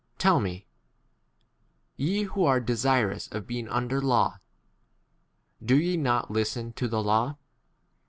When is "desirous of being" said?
2.59-3.69